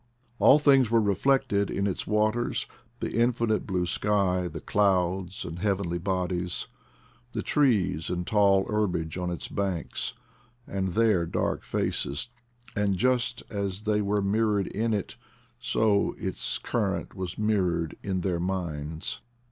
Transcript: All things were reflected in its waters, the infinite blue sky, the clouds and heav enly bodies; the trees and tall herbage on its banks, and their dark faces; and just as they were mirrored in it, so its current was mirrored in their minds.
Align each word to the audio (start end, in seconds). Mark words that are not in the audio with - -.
All 0.39 0.57
things 0.57 0.89
were 0.89 0.99
reflected 0.99 1.69
in 1.69 1.85
its 1.85 2.07
waters, 2.07 2.65
the 3.01 3.11
infinite 3.11 3.67
blue 3.67 3.85
sky, 3.85 4.47
the 4.47 4.59
clouds 4.59 5.45
and 5.45 5.59
heav 5.59 5.77
enly 5.77 6.03
bodies; 6.03 6.65
the 7.33 7.43
trees 7.43 8.09
and 8.09 8.25
tall 8.25 8.65
herbage 8.67 9.15
on 9.19 9.29
its 9.29 9.47
banks, 9.47 10.15
and 10.65 10.87
their 10.93 11.27
dark 11.27 11.63
faces; 11.63 12.29
and 12.75 12.97
just 12.97 13.43
as 13.51 13.83
they 13.83 14.01
were 14.01 14.23
mirrored 14.23 14.65
in 14.65 14.91
it, 14.91 15.17
so 15.59 16.15
its 16.17 16.57
current 16.57 17.13
was 17.13 17.37
mirrored 17.37 17.95
in 18.01 18.21
their 18.21 18.39
minds. 18.39 19.21